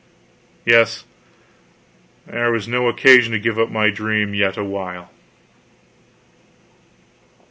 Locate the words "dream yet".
3.91-4.57